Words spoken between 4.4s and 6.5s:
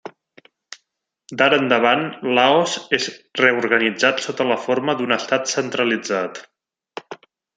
la forma d'un Estat centralitzat.